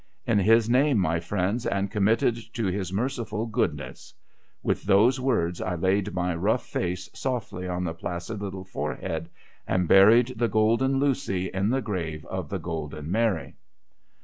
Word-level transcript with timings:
Li 0.27 0.41
His 0.41 0.67
name, 0.67 0.97
my 0.97 1.19
friends, 1.19 1.63
and 1.67 1.91
committed 1.91 2.35
to 2.55 2.65
His 2.65 2.91
merciful 2.91 3.45
goodness!' 3.45 4.15
A\'ith 4.67 4.81
those 4.81 5.19
words 5.19 5.61
I 5.61 5.75
laid 5.75 6.11
my 6.15 6.33
rough 6.33 6.65
face 6.65 7.07
softly 7.13 7.67
on 7.67 7.83
the 7.83 7.93
placid 7.93 8.41
little 8.41 8.65
forehead, 8.65 9.29
and 9.67 9.87
buried 9.87 10.33
the 10.37 10.47
Golden 10.49 10.97
Lucy 10.97 11.49
in 11.53 11.69
the 11.69 11.83
grave 11.83 12.25
of 12.25 12.49
the 12.49 12.57
Golden 12.57 13.11
Mary. 13.11 13.57